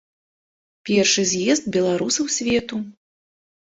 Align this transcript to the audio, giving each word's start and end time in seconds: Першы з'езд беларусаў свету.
Першы 0.91 1.27
з'езд 1.33 1.71
беларусаў 1.79 2.25
свету. 2.41 2.85